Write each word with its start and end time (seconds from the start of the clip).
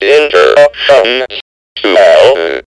Interruption. 0.00 1.26
Smell. 1.78 2.62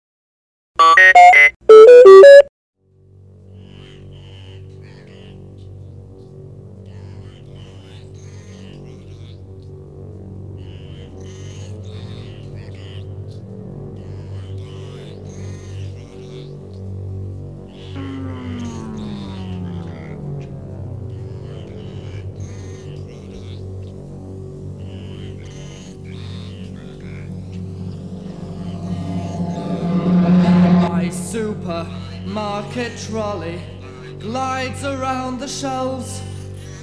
Shelves 35.61 36.21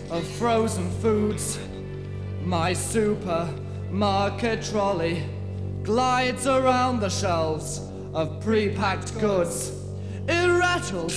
of 0.09 0.25
frozen 0.25 0.89
foods. 1.01 1.59
My 2.43 2.73
supermarket 2.73 4.63
trolley 4.63 5.23
glides 5.83 6.47
around 6.47 7.01
the 7.01 7.09
shelves 7.09 7.81
of 8.13 8.41
pre-packed 8.41 9.19
goods. 9.19 9.73
It 10.27 10.47
rattles 10.59 11.13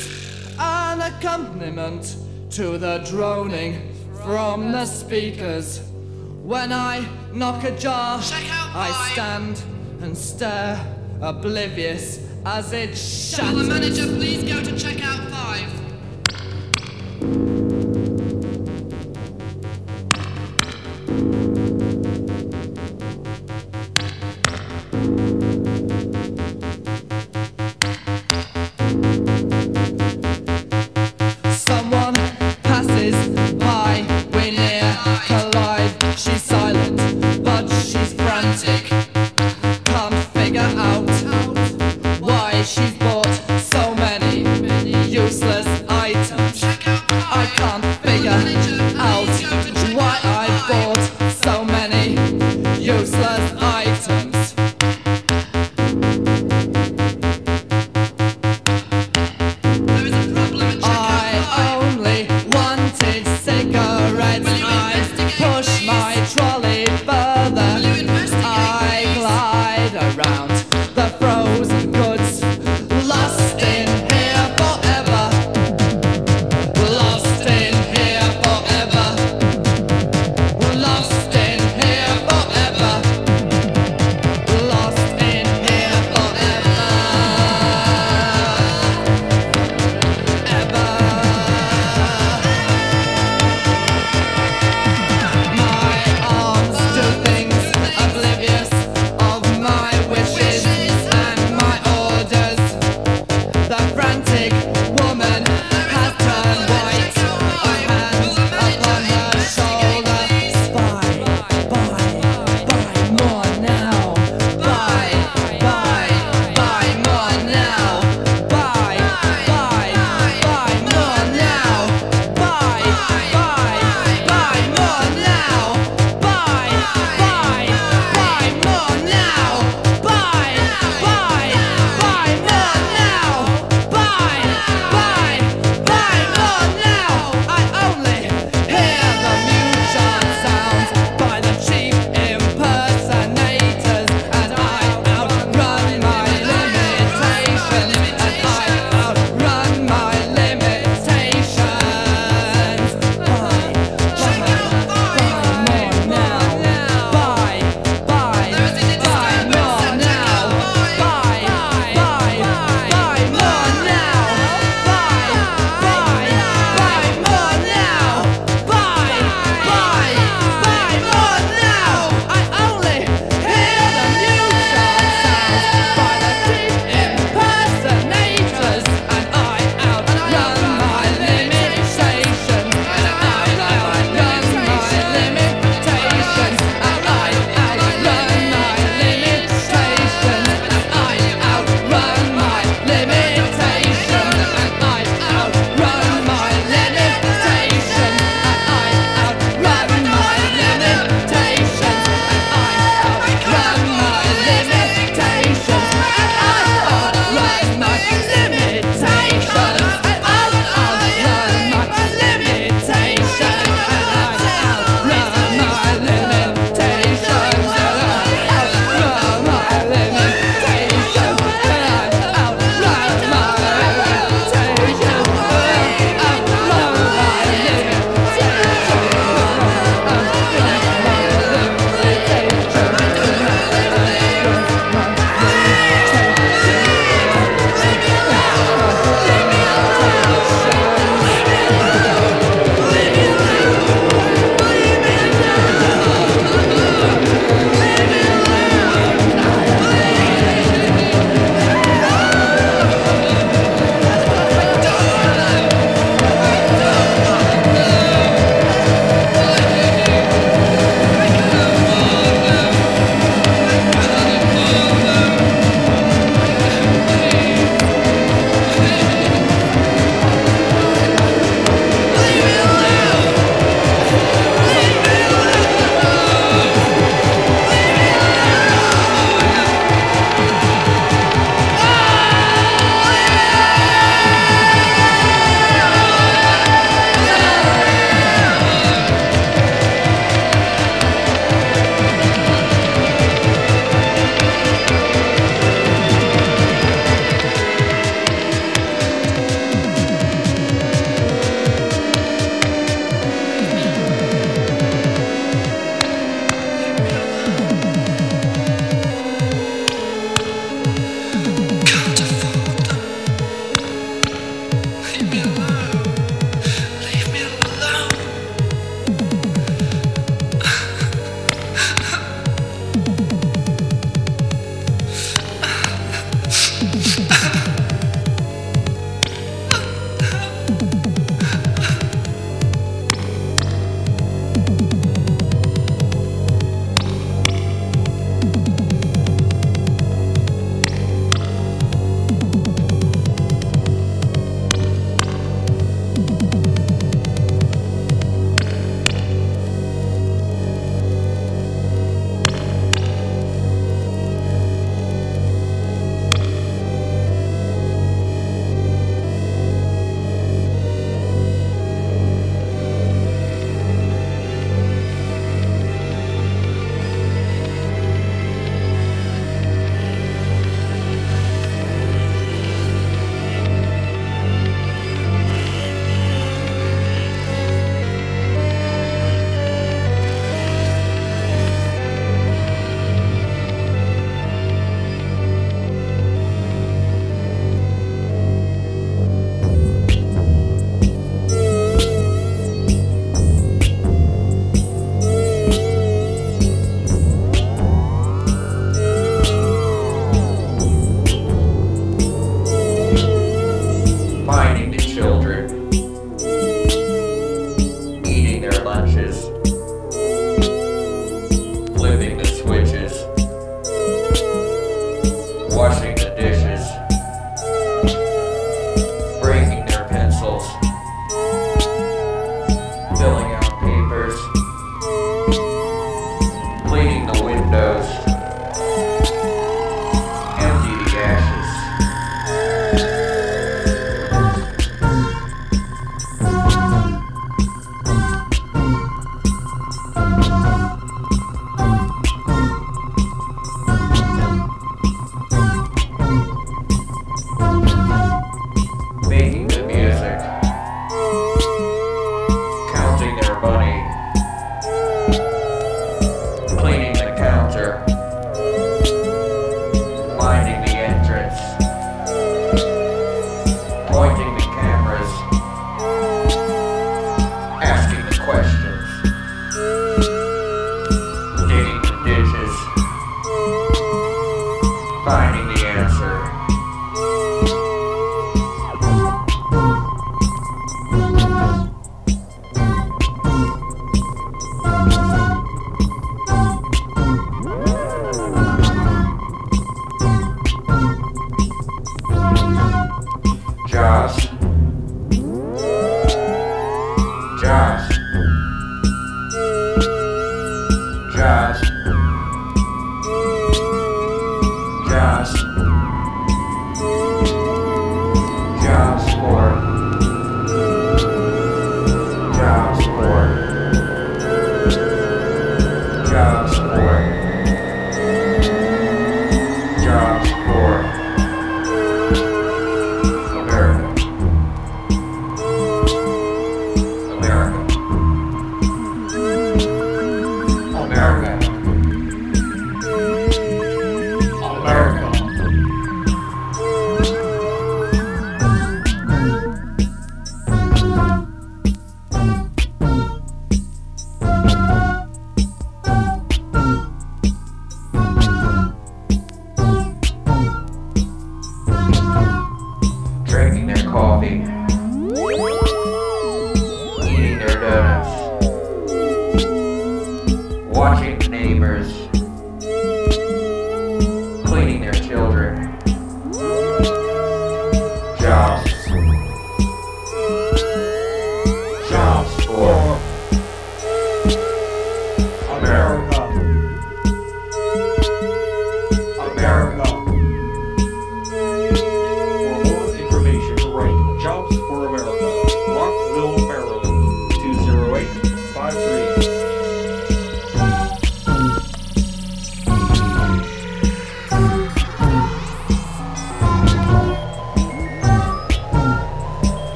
an 0.59 1.01
accompaniment 1.01 2.17
to 2.51 2.77
the 2.79 2.99
droning 3.09 3.95
from 4.25 4.73
the 4.73 4.87
speakers. 4.87 5.81
When 6.43 6.73
I 6.73 7.07
knock 7.33 7.63
a 7.65 7.77
jar, 7.79 8.21
I 8.21 9.11
stand 9.13 9.63
and 10.03 10.17
stare, 10.17 10.79
oblivious 11.21 12.21
as 12.45 12.73
it 12.73 12.97
shatters. 12.97 13.55
Will 13.55 13.63
the 13.63 13.69
manager 13.69 14.07
please 14.07 14.43
go 14.43 14.61
to 14.61 14.73
checkout 14.73 15.31
five? 15.31 15.74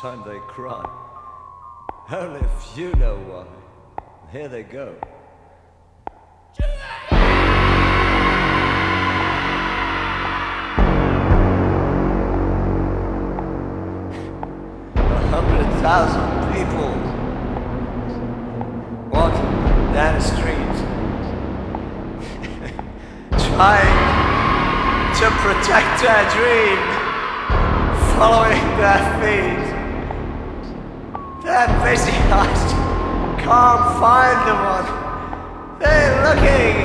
time 0.00 0.22
they 0.26 0.38
cry. 0.48 0.82
Only 2.10 2.40
if 2.40 2.74
you 2.74 2.90
know 2.94 3.16
why. 3.28 3.46
Here 4.32 4.48
they 4.48 4.62
go. 4.62 4.96
A 14.96 15.26
hundred 15.28 15.68
thousand 15.82 16.30
people 16.54 16.92
walking 19.12 19.52
down 19.92 20.14
the 20.14 20.24
street 20.24 20.76
trying 23.52 23.98
to 25.20 25.26
protect 25.44 26.00
their 26.00 26.24
dream 26.30 26.80
following 28.16 28.64
their 28.78 29.02
feet 29.20 29.59
palm 33.50 33.82
find 33.98 34.38
the 34.46 34.54
one. 34.74 34.88
They're 35.80 36.14
looking 36.22 36.76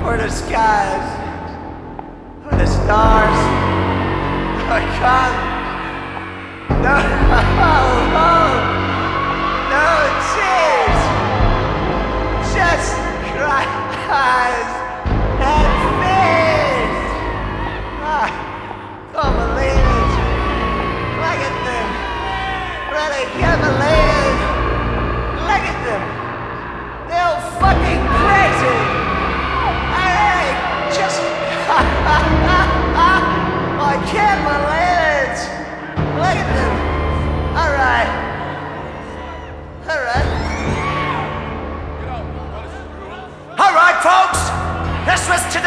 for 0.00 0.16
the 0.16 0.30
skies, 0.30 1.08
for 2.44 2.54
the 2.54 2.66
stars. 2.66 3.40
I 4.70 4.80
can't. 4.98 5.36
No, 6.86 6.96
no, 7.32 7.82
No 9.74 9.86
tears. 10.30 11.02
Just 12.54 12.94
cry. 13.32 14.67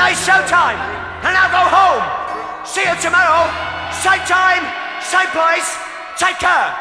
Saturday 0.01 0.15
showtime. 0.25 0.79
And 1.23 1.33
now 1.33 1.47
go 1.51 1.63
home. 1.69 2.65
See 2.65 2.81
you 2.81 2.95
tomorrow. 3.01 3.45
Same 3.91 4.19
time, 4.25 4.63
same 5.01 5.29
place. 5.29 5.77
Take 6.17 6.39
care. 6.39 6.75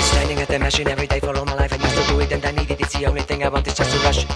Standing 0.00 0.40
at 0.40 0.48
the 0.48 0.58
machine 0.58 0.88
every 0.88 1.06
day 1.06 1.20
for 1.20 1.36
all 1.36 1.44
my 1.44 1.54
life, 1.54 1.72
and 1.72 1.80
just 1.80 1.96
to 1.96 2.06
do 2.08 2.20
it, 2.20 2.32
and 2.32 2.44
I 2.44 2.50
need 2.50 2.70
it. 2.70 2.80
It's 2.80 2.92
the 2.98 3.06
only 3.06 3.22
thing 3.22 3.44
I 3.44 3.48
want 3.48 3.66
is 3.68 3.74
just 3.74 3.92
to 3.92 3.98
rush. 3.98 4.35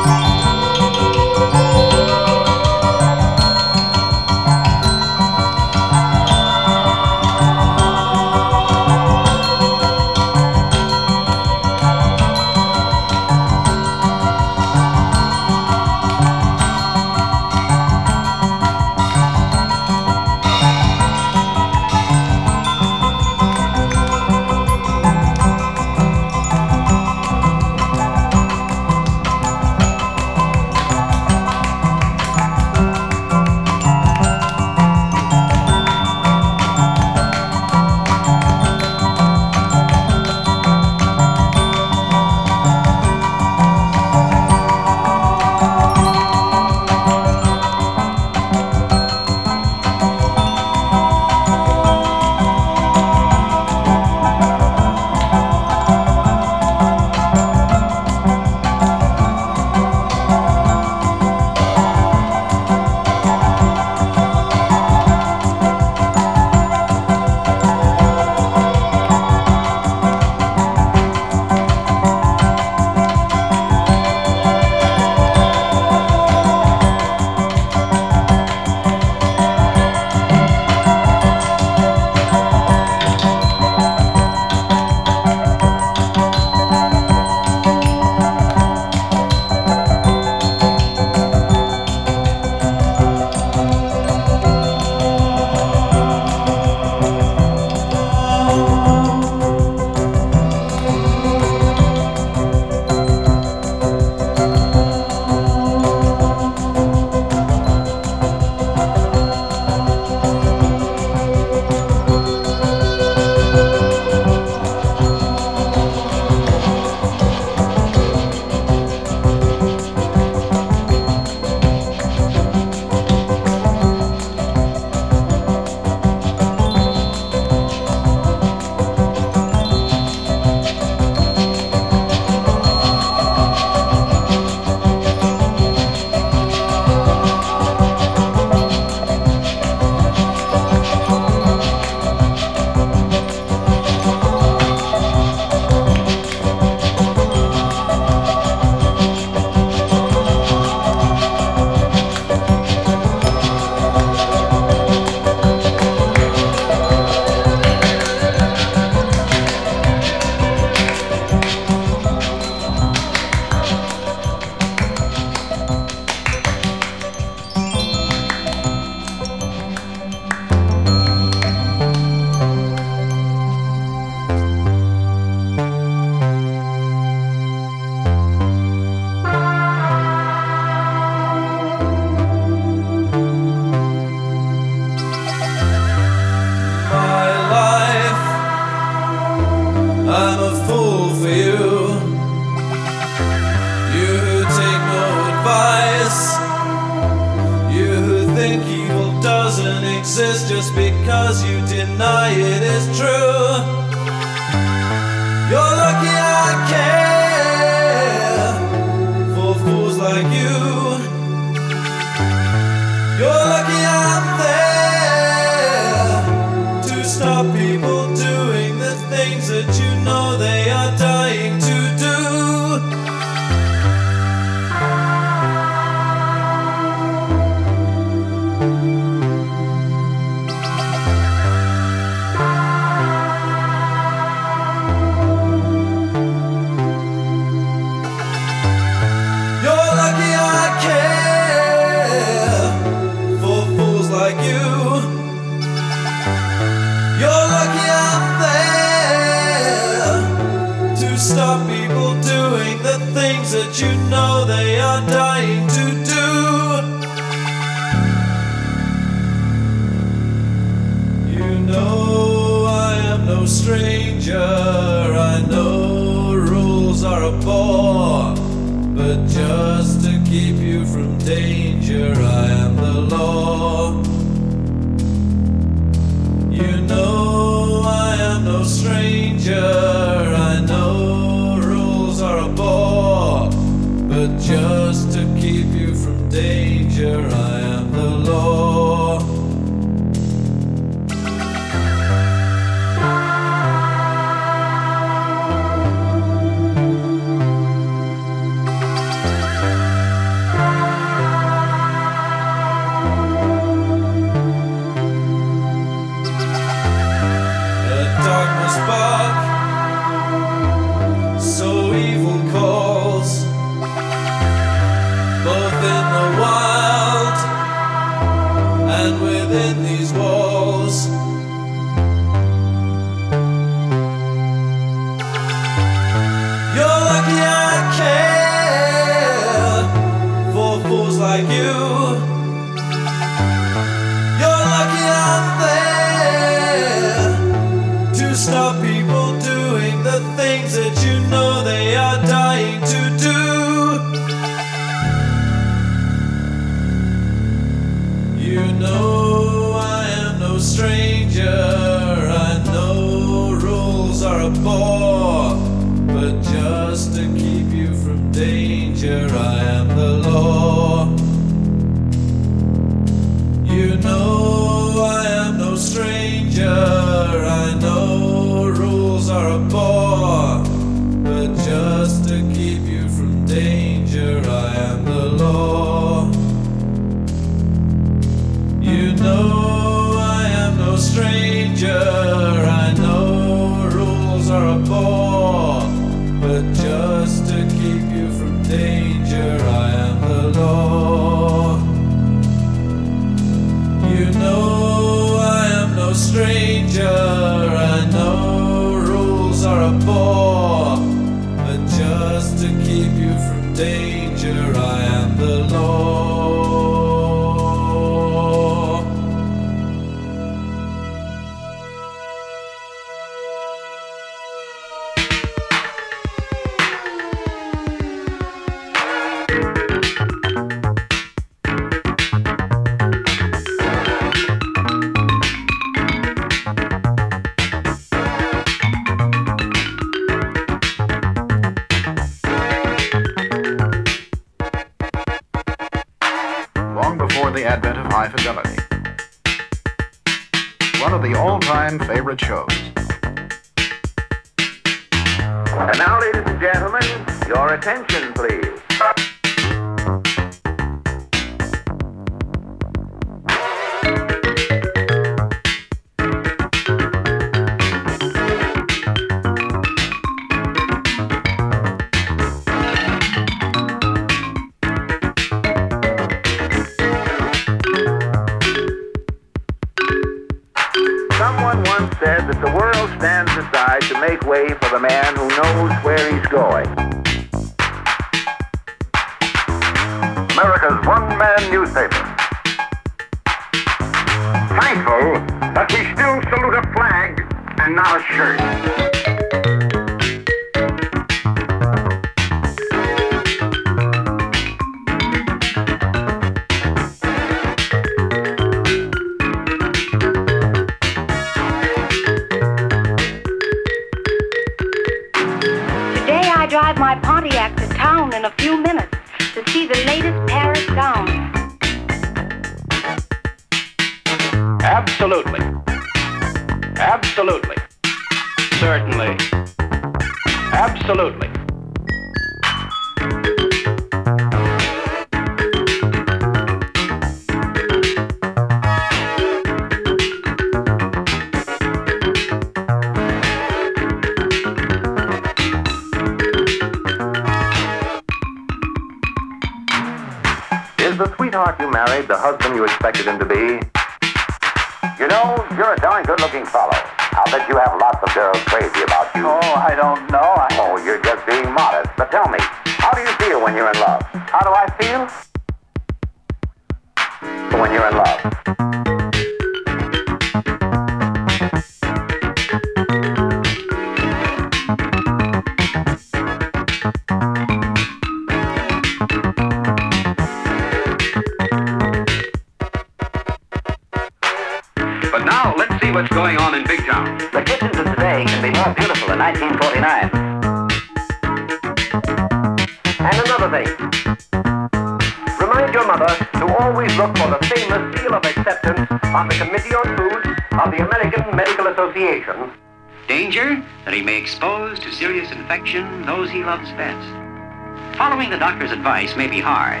Serious 595.70 595.86
infection 595.86 596.26
those 596.26 596.50
he 596.50 596.64
loves 596.64 596.90
best. 596.92 598.16
Following 598.16 598.50
the 598.50 598.58
doctor's 598.58 598.90
advice 598.90 599.36
may 599.36 599.46
be 599.46 599.60
hard, 599.60 600.00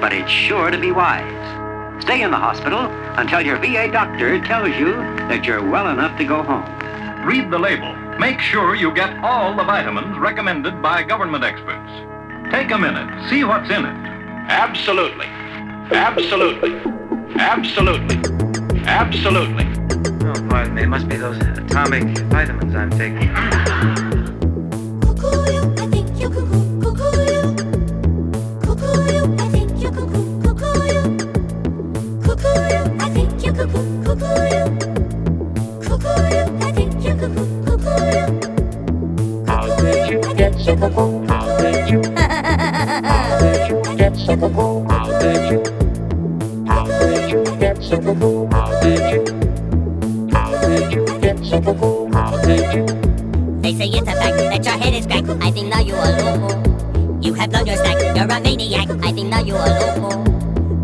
but 0.00 0.12
it's 0.12 0.30
sure 0.30 0.70
to 0.70 0.78
be 0.78 0.92
wise. 0.92 2.02
Stay 2.02 2.22
in 2.22 2.30
the 2.30 2.36
hospital 2.36 2.86
until 3.18 3.40
your 3.42 3.58
VA 3.58 3.90
doctor 3.92 4.40
tells 4.44 4.74
you 4.76 4.96
that 5.28 5.44
you're 5.44 5.62
well 5.62 5.88
enough 5.88 6.16
to 6.18 6.24
go 6.24 6.42
home. 6.42 6.64
Read 7.26 7.50
the 7.50 7.58
label. 7.58 7.94
Make 8.18 8.40
sure 8.40 8.74
you 8.74 8.92
get 8.94 9.18
all 9.22 9.54
the 9.54 9.64
vitamins 9.64 10.18
recommended 10.18 10.80
by 10.80 11.02
government 11.02 11.44
experts. 11.44 11.90
Take 12.50 12.70
a 12.70 12.78
minute. 12.78 13.28
See 13.28 13.44
what's 13.44 13.70
in 13.70 13.84
it. 13.84 13.96
Absolutely. 14.48 15.26
Absolutely. 15.26 16.70
Absolutely. 17.36 18.16
Absolutely. 18.86 19.66
Oh, 20.26 20.48
pardon 20.48 20.74
me. 20.74 20.82
It 20.82 20.88
must 20.88 21.08
be 21.08 21.16
those 21.16 21.36
atomic 21.36 22.04
vitamins 22.30 22.74
I'm 22.74 22.90
taking. 22.90 24.19
They 53.62 53.74
say 53.74 53.88
it's 53.88 54.08
a 54.08 54.12
fact 54.12 54.36
that 54.36 54.64
your 54.64 54.74
head 54.74 54.94
is 54.94 55.06
cracked. 55.06 55.28
I 55.42 55.50
think 55.50 55.68
now 55.68 55.80
you 55.80 55.94
are 55.94 56.12
loco. 56.22 57.20
You 57.20 57.34
have 57.34 57.50
blown 57.50 57.66
your 57.66 57.76
stack. 57.76 57.98
You're 58.16 58.30
a 58.30 58.40
maniac. 58.40 58.90
I 59.02 59.12
think 59.12 59.28
now 59.28 59.40
you 59.40 59.56
are 59.56 59.68
loco. 59.68 60.24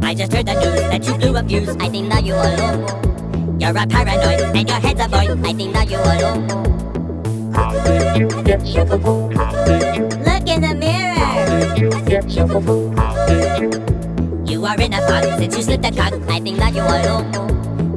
I 0.02 0.14
just 0.14 0.32
heard 0.32 0.46
the 0.46 0.54
news 0.54 0.80
that 0.90 1.06
you 1.06 1.14
blew 1.14 1.36
a 1.36 1.44
fuse. 1.44 1.76
I 1.76 1.88
think 1.88 2.08
now 2.08 2.18
you 2.18 2.34
are 2.34 2.56
loco. 2.56 3.58
You're 3.60 3.70
a 3.70 3.86
paranoid 3.86 4.56
and 4.56 4.68
your 4.68 4.80
head's 4.80 5.00
a 5.00 5.08
void. 5.08 5.46
I 5.46 5.52
think 5.52 5.72
now 5.72 5.82
you 5.82 5.96
are 5.96 6.20
loco. 6.20 6.75
Look 10.26 10.48
in 10.48 10.60
the 10.62 10.74
mirror. 10.74 11.16
You 11.76 11.90
you? 13.60 13.70
You 14.46 14.64
are 14.64 14.80
in 14.80 14.94
a 14.94 15.00
fog 15.06 15.24
since 15.38 15.56
you 15.56 15.62
slipped 15.62 15.84
a 15.84 15.90
cock. 15.90 16.14
I 16.28 16.40
think 16.40 16.58
that 16.58 16.74
you 16.74 16.82
are 16.82 17.02
loco. 17.04 17.46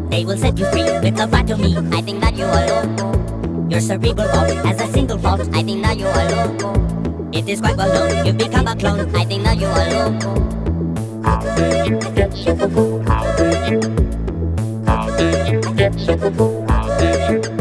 They 0.10 0.26
will 0.26 0.38
set 0.38 0.58
you 0.58 0.66
free 0.72 0.84
with 0.84 1.20
a 1.20 1.28
lobotomy. 1.28 1.94
I 1.94 2.02
think 2.02 2.22
that 2.22 2.36
you 2.36 2.46
are 2.46 2.66
loco. 2.68 3.70
Your 3.70 3.80
cerebral 3.80 4.28
vault 4.28 4.52
has 4.66 4.82
a 4.82 4.88
single 4.92 5.18
fault. 5.20 5.42
I 5.54 5.64
think 5.64 5.84
that 5.84 5.98
you 5.98 6.08
are 6.08 6.30
loco. 6.30 7.30
It 7.32 7.48
is 7.48 7.62
quite 7.62 7.78
well 7.78 7.94
known 7.94 8.26
you've 8.26 8.38
become 8.38 8.68
a 8.68 8.76
clone. 8.76 9.16
I 9.16 9.24
think 9.26 9.44
that 9.44 9.60
you 9.60 9.68
are 9.68 9.90
loco. 9.90 10.40
How 11.24 11.40
did 11.56 11.88
you 11.88 12.00
get 12.12 12.34
so? 12.34 13.02
How 13.04 13.24
you? 13.70 13.80
How 14.86 15.16
did 15.16 15.48
you 15.48 15.74
get 15.76 15.94
so? 16.00 16.66
How 16.68 16.98
did 16.98 17.46
you? 17.46 17.59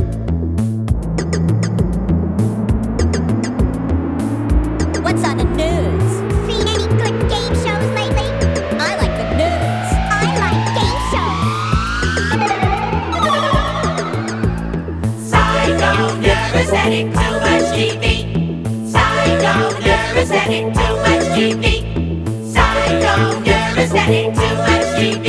Presenting 24.09 24.33
too 24.33 24.55
much 24.57 24.87
TV. 24.97 25.29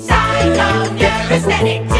Psycho, 0.00 0.94
you're 0.96 1.26
presenting 1.28 1.86
too 1.86 1.99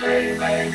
they 0.00 0.68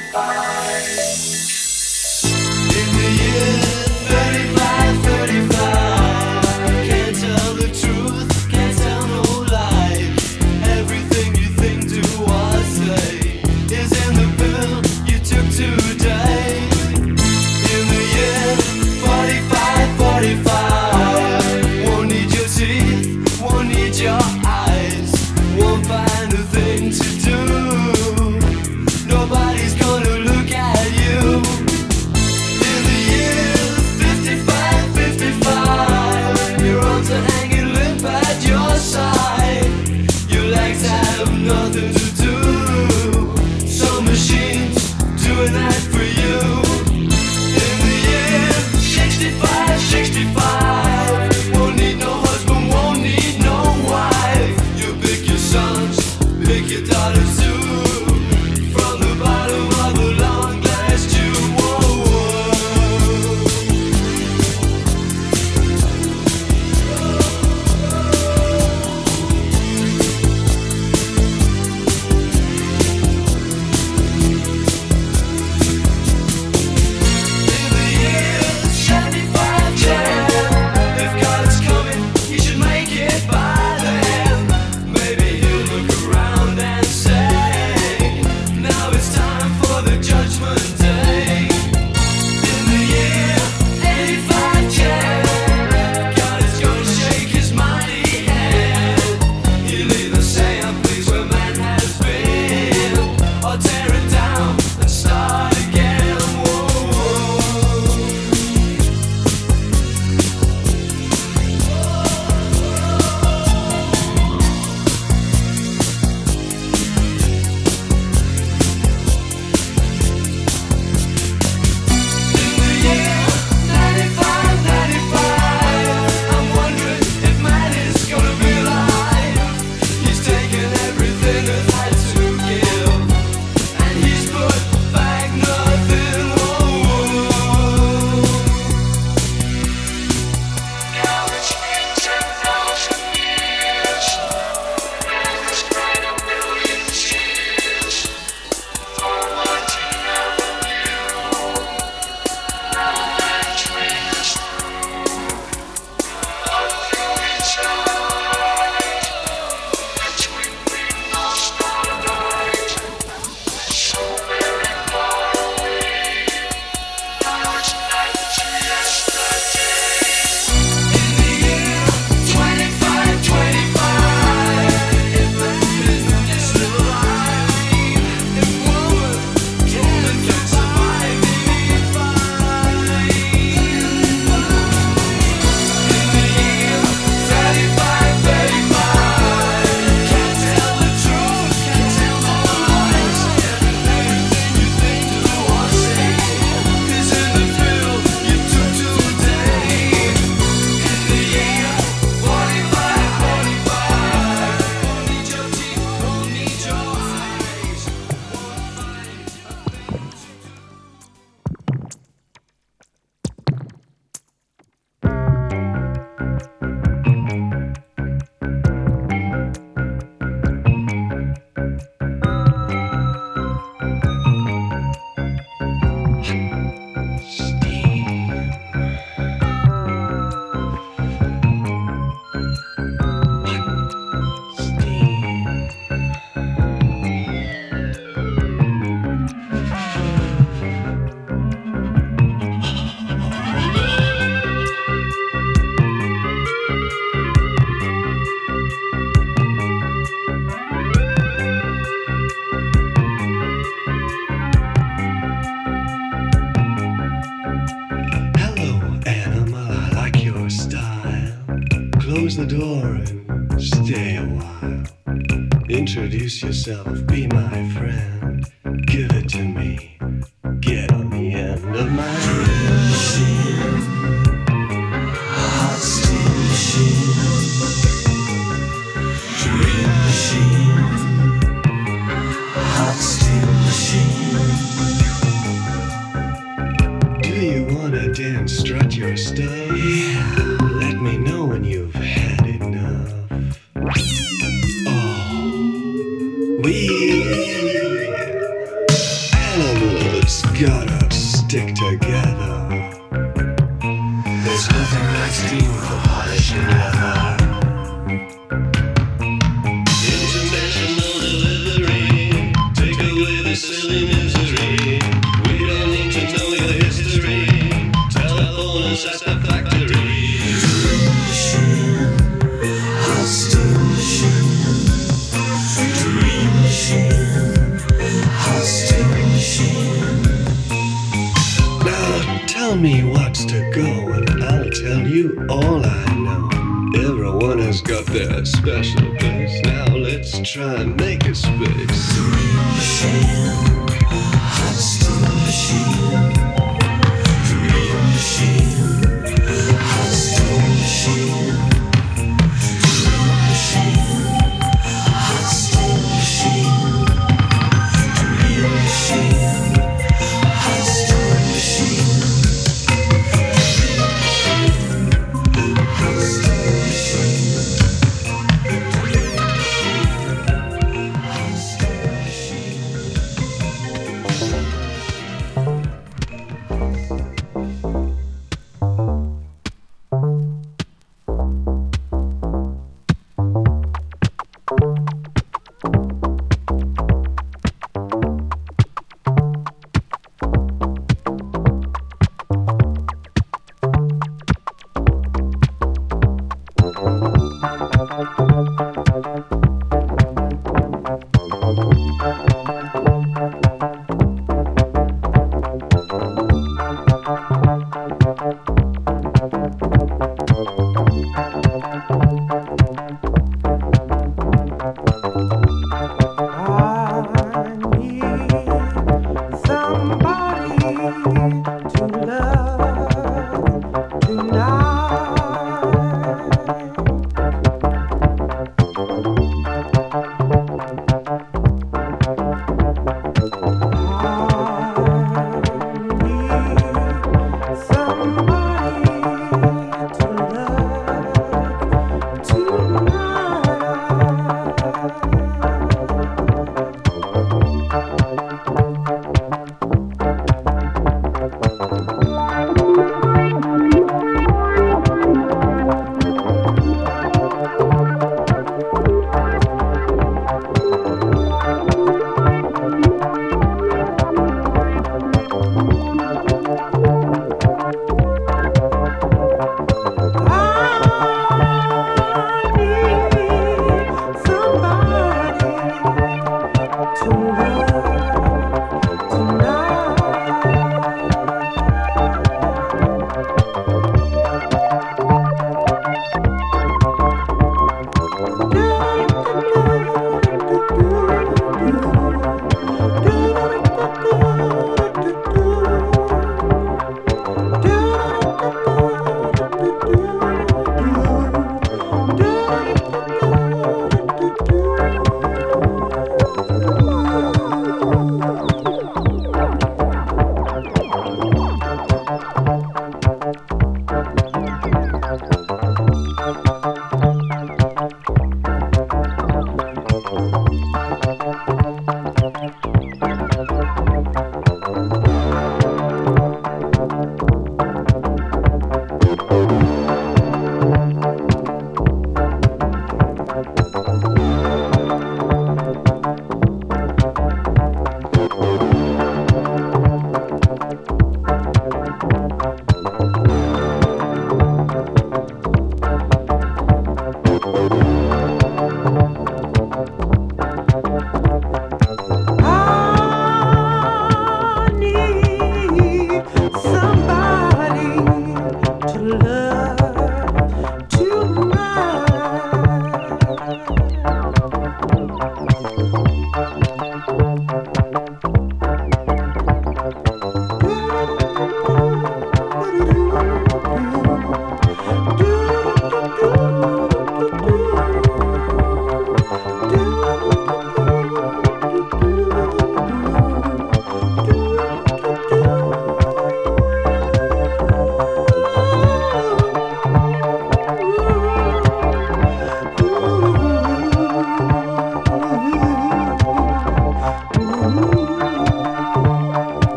Introduce 266.23 266.41
yourself, 266.41 267.05
be 267.05 267.27
my 267.27 267.69
friend. 267.71 268.12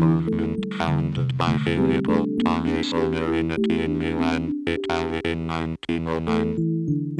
Movement 0.00 0.64
founded 0.78 1.36
by 1.36 1.58
Filippo 1.58 2.24
Tommaso 2.42 3.10
Marinetti 3.10 3.84
in 3.84 3.98
Milan, 3.98 4.64
Italy 4.66 5.20
in 5.24 5.46
1909, 5.46 6.56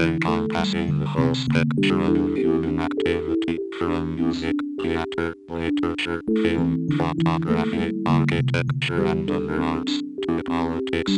encompassing 0.01 0.99
the 0.99 1.07
whole 1.07 1.35
spectrum 1.35 2.17
of 2.25 2.35
human 2.35 2.81
activity 2.81 3.59
from 3.79 4.17
music, 4.17 4.57
theater, 4.81 5.35
literature, 5.49 6.23
film, 6.43 6.89
photography, 6.97 7.93
architecture 8.07 9.05
and 9.05 9.31
other 9.31 9.61
arts, 9.61 10.01
to 10.23 10.43
politics, 10.45 11.13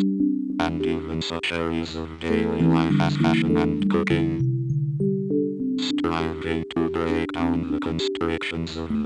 and 0.67 0.85
even 0.85 1.23
such 1.23 1.53
areas 1.53 1.95
of 1.95 2.19
daily 2.19 2.63
life 2.63 3.01
as 3.01 3.17
fashion 3.19 3.57
and 3.57 3.89
cooking. 3.89 4.41
Striving 5.79 6.65
to 6.75 6.91
break 6.91 7.31
down 7.33 7.71
the 7.71 7.79
constrictions 7.79 8.77
of 8.77 9.02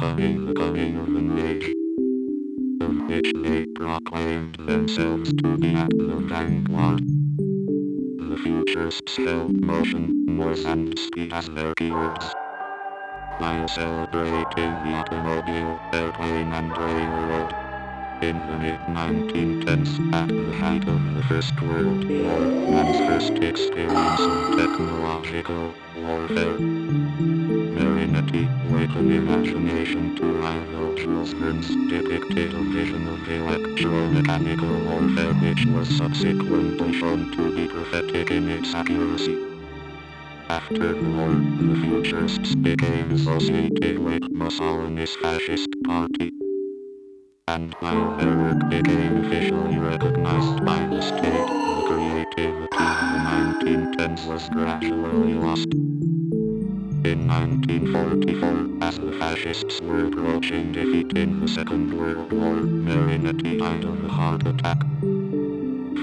welcoming 0.00 0.46
the 0.46 0.54
coming 0.54 0.96
of 0.96 1.08
an 1.08 1.38
age, 1.38 1.74
of 2.80 3.08
which 3.08 3.32
they 3.42 3.66
proclaimed 3.74 4.56
themselves 4.66 5.30
to 5.34 5.58
be 5.58 5.74
at 5.74 5.90
the 5.90 6.16
vanguard. 6.26 7.02
The 8.30 8.36
futurists 8.42 9.16
held 9.16 9.60
motion, 9.60 10.24
noise 10.24 10.64
and 10.64 10.98
speed 10.98 11.32
as 11.34 11.48
their 11.48 11.74
keywords 11.74 12.32
while 13.38 13.68
celebrating 13.68 14.72
the 14.84 14.92
automobile, 15.00 15.78
airplane 15.92 16.52
and 16.52 16.70
railroad. 16.76 17.54
In 18.22 18.38
the 18.38 18.58
mid-1910s, 18.58 20.14
at 20.14 20.28
the 20.28 20.56
height 20.58 20.86
of 20.88 21.14
the 21.14 21.22
First 21.24 21.60
World 21.60 22.04
War, 22.04 22.40
man's 22.72 22.98
first 23.00 23.32
experience 23.42 24.20
of 24.20 24.56
technological 24.56 25.74
warfare. 25.96 27.39
An 28.96 29.12
imagination 29.12 30.16
to 30.16 30.24
rival 30.24 30.94
Jules 30.96 31.32
Verne's, 31.32 31.68
depicted 31.88 32.52
a 32.52 32.62
vision 32.64 33.06
of 33.06 33.20
electromechanical 33.20 34.84
warfare 34.84 35.32
which 35.34 35.64
was 35.66 35.88
subsequently 35.96 36.92
shown 36.94 37.30
to 37.30 37.54
be 37.54 37.68
prophetic 37.68 38.30
in 38.32 38.48
its 38.48 38.74
accuracy. 38.74 39.38
After 40.48 40.92
the 40.92 41.08
war, 41.08 41.30
the 41.30 41.80
futurists 41.80 42.56
became 42.56 43.12
associated 43.12 44.00
with 44.00 44.22
Mussolini's 44.32 45.14
fascist 45.16 45.68
party. 45.86 46.32
And 47.46 47.72
while 47.78 48.16
their 48.16 48.36
work 48.36 48.68
became 48.68 49.24
officially 49.24 49.78
recognized 49.78 50.64
by 50.64 50.84
the 50.86 51.00
state, 51.00 51.22
the 51.22 51.84
creativity 51.86 52.84
of 52.90 52.98
the 53.12 53.20
1910s 53.30 54.26
was 54.26 54.48
gradually 54.48 55.34
lost. 55.34 56.09
In 57.02 57.26
1944, 57.28 58.86
as 58.86 58.98
the 58.98 59.12
fascists 59.12 59.80
were 59.80 60.04
approaching 60.04 60.70
defeat 60.70 61.16
in 61.16 61.40
the 61.40 61.48
Second 61.48 61.98
World 61.98 62.30
War, 62.30 62.56
Marinetti 62.56 63.58
died 63.58 63.84
of 63.84 64.04
a 64.04 64.08
heart 64.08 64.46
attack. 64.46 64.82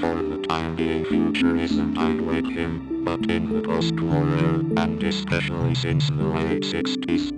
For 0.00 0.16
the 0.16 0.44
time 0.48 0.74
being 0.74 1.04
futurism 1.04 1.94
died 1.94 2.20
with 2.20 2.46
him, 2.46 3.04
but 3.04 3.30
in 3.30 3.48
the 3.54 3.62
post-war 3.62 4.26
era, 4.26 4.58
and 4.76 5.00
especially 5.04 5.76
since 5.76 6.08
the 6.08 6.24
late 6.24 6.64
60s, 6.64 7.30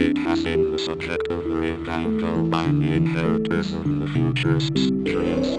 it 0.00 0.16
has 0.16 0.42
been 0.42 0.72
the 0.72 0.78
subject 0.78 1.28
of 1.28 1.44
a 1.44 1.50
revival 1.50 2.44
by 2.44 2.64
the 2.64 2.92
inheritors 2.94 3.74
of 3.74 3.84
the 4.00 4.06
futurists' 4.06 4.90
dreams. 5.04 5.58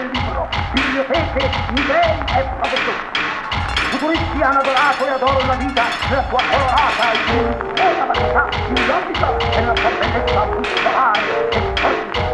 biblioteche, 0.73 1.49
musei 1.71 2.17
e 2.27 2.49
fabbri. 2.59 3.19
Futuristi 3.91 4.41
hanno 4.41 4.59
adorato 4.59 5.05
e 5.05 5.09
adoro 5.09 5.45
la 5.45 5.55
vita 5.55 5.83
la 6.09 6.23
sua 6.29 6.41
colorata 6.49 7.11
e 7.11 7.93
una 7.93 8.05
varietà 8.05 8.47
filologica 8.49 9.37
e 9.51 9.65
la 9.65 9.75
sua 9.75 9.89
bellezza 9.99 10.45
muscolare 10.45 11.49
e 11.49 11.61
sportiva. 11.75 12.30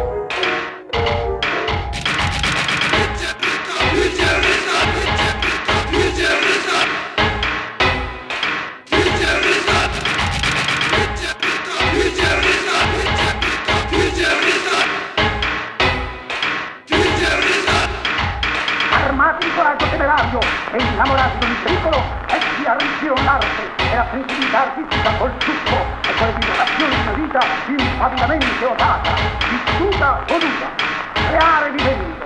raso 20.37 20.39
e 20.71 20.81
innamorato 20.81 21.45
di 21.45 21.53
pericolo 21.63 22.03
è 22.27 22.39
di 22.57 22.65
arricchire 22.65 23.11
un'arte 23.11 23.75
e 23.77 23.95
la 23.95 24.05
sensibilità 24.11 24.61
artistica 24.61 25.11
col 25.17 25.33
succo 25.39 25.85
e 26.01 26.13
con 26.15 26.27
le 26.27 26.33
vibrazioni 26.33 26.95
di 26.95 27.01
una 27.01 27.11
vita 27.11 27.39
impavidamente 27.67 28.65
osata, 28.65 29.13
vissuta 29.49 30.23
voluta, 30.27 30.69
creare 31.13 31.71
vivendo, 31.71 32.25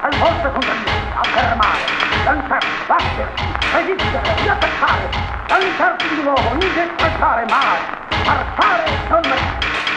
al 0.00 0.14
vostro 0.16 0.52
contrario, 0.52 0.90
affermare, 1.14 1.80
danzare, 2.24 2.66
battersi, 2.86 3.44
resistere, 3.72 4.34
riattaccare, 4.42 5.08
lanciarsi 5.48 6.14
di 6.14 6.22
nuovo, 6.22 6.52
interpretare 6.52 7.44
mai, 7.48 7.78
marcare 8.24 8.84
con 9.08 9.20
me. 9.28 9.87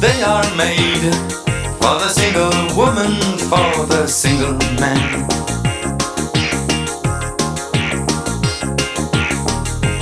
They 0.00 0.22
are 0.22 0.56
made 0.56 1.12
for 1.76 1.94
the 2.00 2.08
single 2.08 2.50
woman, 2.74 3.12
for 3.50 3.84
the 3.84 4.06
single 4.06 4.56
man. 4.80 5.28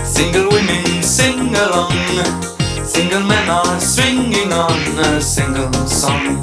Single 0.05 0.49
women 0.51 1.03
sing 1.03 1.53
along, 1.53 1.93
single 2.85 3.25
men 3.25 3.51
are 3.51 3.81
swinging 3.81 4.53
on 4.53 4.79
a 4.99 5.21
single 5.21 5.73
song. 5.89 6.39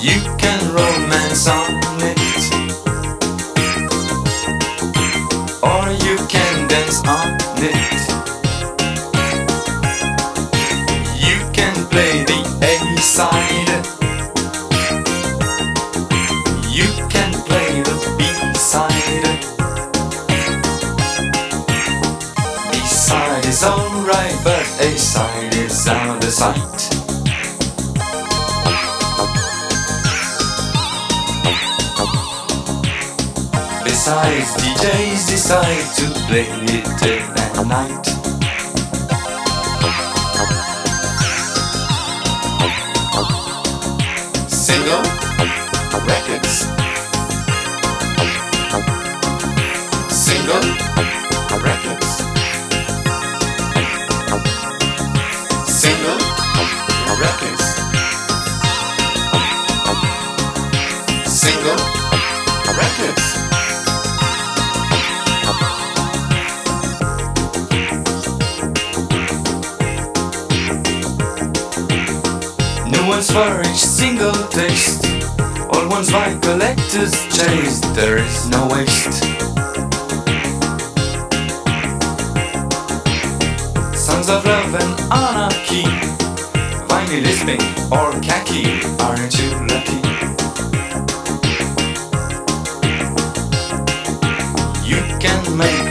You 0.00 0.20
can 0.38 0.60
romance 0.72 1.48
on 1.48 1.80
it, 2.10 2.18
or 5.62 5.90
you 6.06 6.16
can 6.28 6.68
dance 6.68 7.02
on 7.04 7.38
it. 7.58 7.99
Side. 13.20 13.70
You 16.78 16.88
can 17.12 17.32
play 17.48 17.82
the 17.88 17.96
B 18.16 18.22
side. 18.56 19.26
B 22.70 22.74
side 22.86 23.44
is 23.44 23.62
alright, 23.62 24.38
but 24.42 24.64
A 24.80 24.96
side 24.96 25.54
is 25.54 25.86
out 25.86 26.24
of 26.24 26.32
sight. 26.32 26.80
Besides, 33.84 34.50
DJs 34.62 35.22
decide 35.28 35.86
to 35.98 36.06
play 36.26 36.48
it 36.76 36.86
day 37.02 37.20
and 37.36 37.68
night. 37.68 38.19
For 73.32 73.60
each 73.60 73.84
single 73.84 74.34
taste. 74.48 75.06
All 75.72 75.88
ones 75.88 76.10
by 76.10 76.36
collectors 76.40 77.14
chase. 77.36 77.80
There 77.94 78.18
is 78.18 78.48
no 78.48 78.66
waste. 78.66 79.22
Sons 83.94 84.28
of 84.28 84.44
love 84.44 84.74
and 84.74 84.92
anarchy. 85.12 85.84
Vinyl 86.88 87.22
lisping 87.22 87.62
or 87.92 88.10
khaki. 88.20 88.64
Aren't 88.98 89.34
you 89.38 89.50
lucky? 89.70 90.00
You 94.90 95.00
can 95.20 95.56
make 95.56 95.89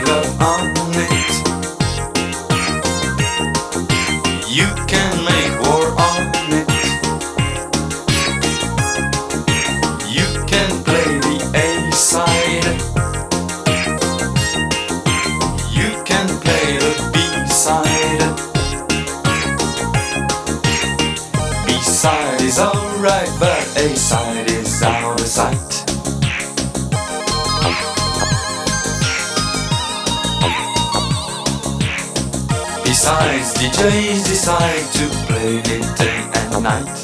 DJs 33.79 34.27
decide 34.27 34.91
to 34.91 35.07
play 35.25 35.59
it 35.59 35.97
day 35.97 36.19
and 36.33 36.63
night. 36.63 36.97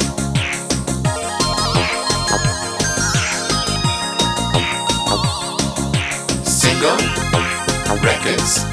Single 6.46 6.98
records. 8.04 8.65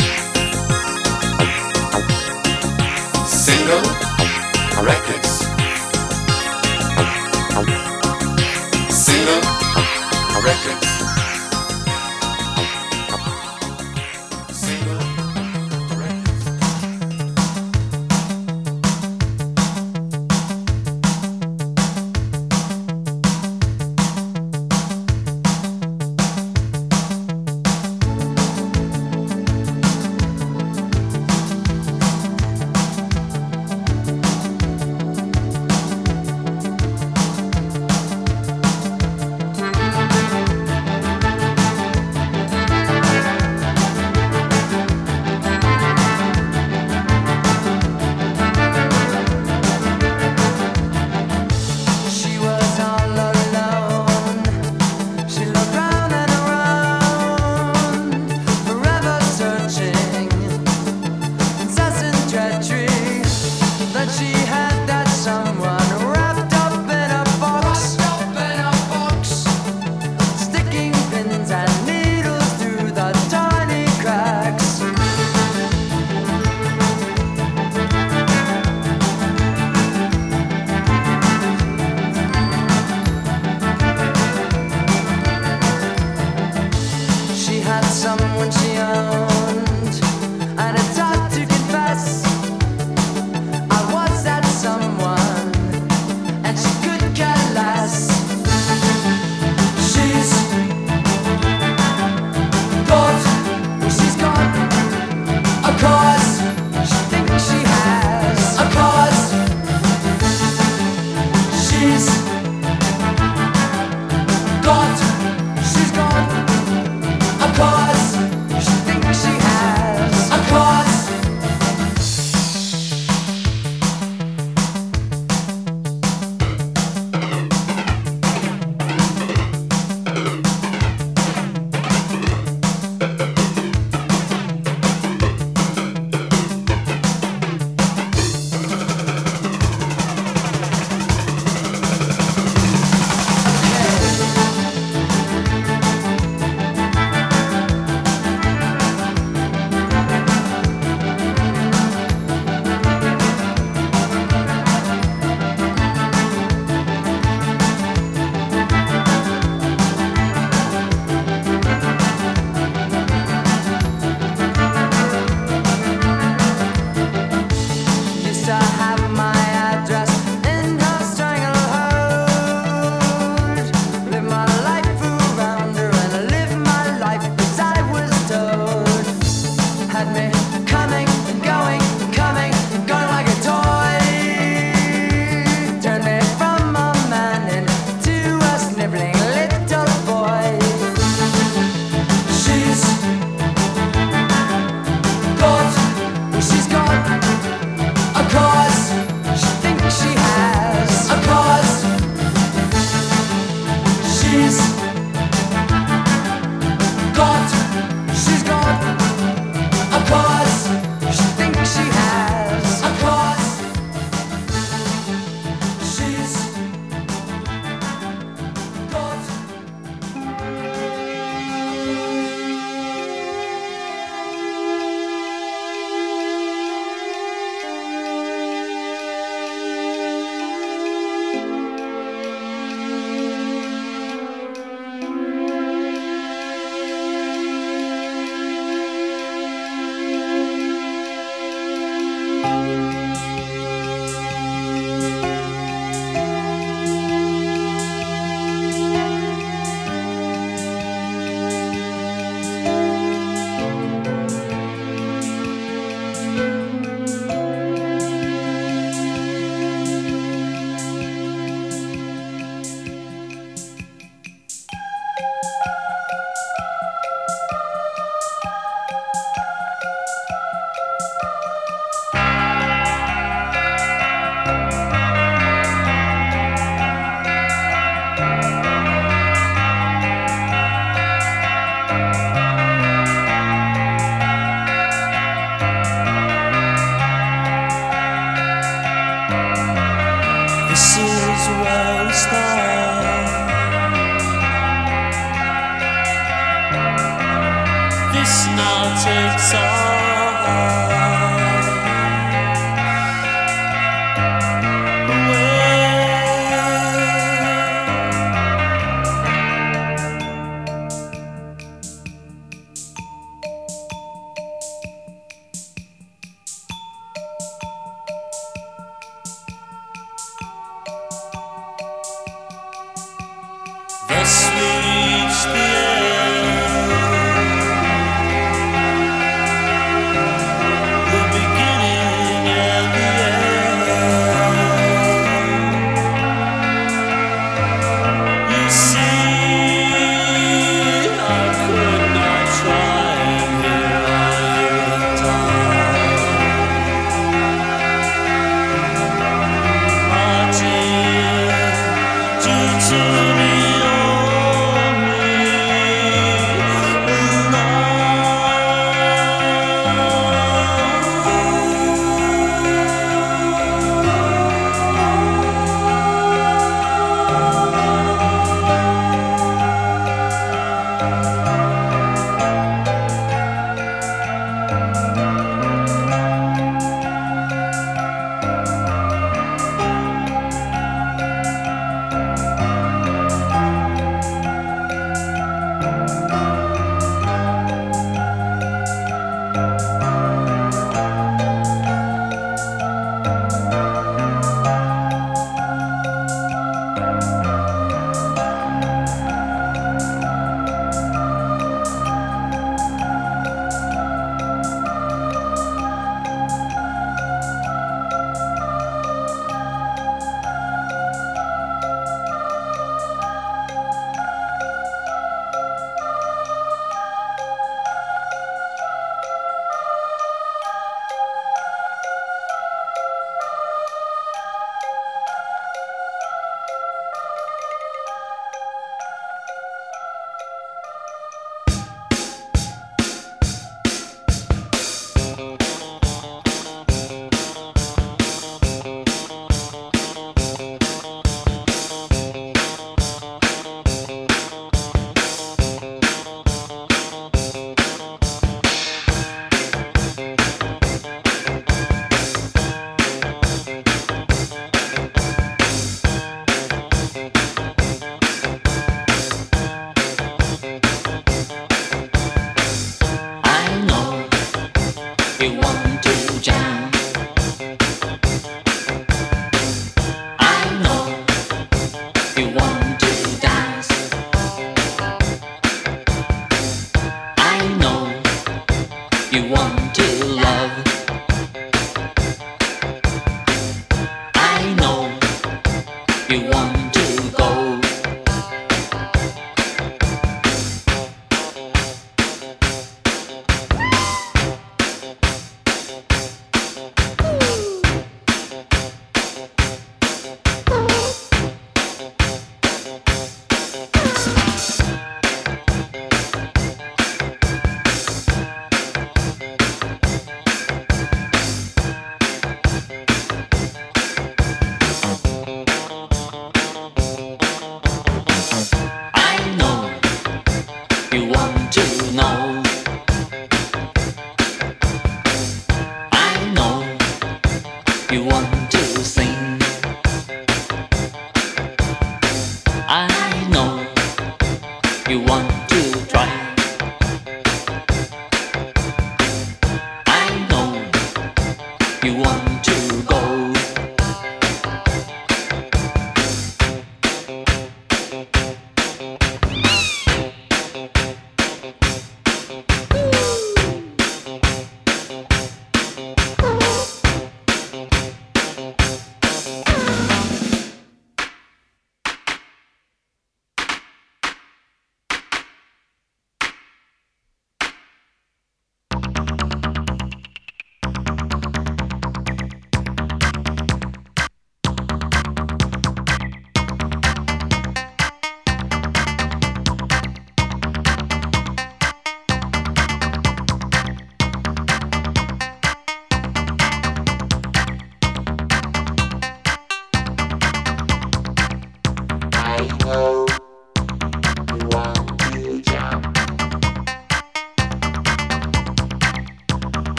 Want 542.15 542.42